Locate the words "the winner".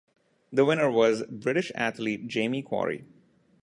0.51-0.89